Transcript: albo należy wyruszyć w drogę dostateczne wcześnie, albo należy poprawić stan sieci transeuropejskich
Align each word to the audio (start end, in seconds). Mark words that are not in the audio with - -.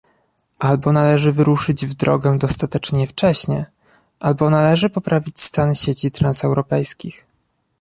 albo 0.59 0.91
należy 0.91 1.31
wyruszyć 1.31 1.85
w 1.85 1.93
drogę 1.93 2.37
dostateczne 2.37 3.07
wcześnie, 3.07 3.65
albo 4.19 4.49
należy 4.49 4.89
poprawić 4.89 5.39
stan 5.39 5.75
sieci 5.75 6.11
transeuropejskich 6.11 7.25